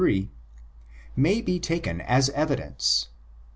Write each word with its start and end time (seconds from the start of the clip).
may 1.15 1.41
be 1.43 1.59
taken 1.59 2.01
as 2.01 2.31
evidence. 2.31 3.09